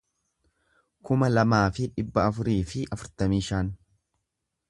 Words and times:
kuma 1.09 1.27
lamaa 1.33 1.67
fi 1.75 1.85
dhibba 1.97 2.25
afurii 2.31 2.57
fi 2.73 2.83
afurtamii 2.97 3.43
shan 3.51 3.73